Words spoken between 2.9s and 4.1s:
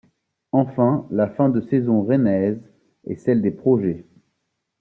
est celle des projets.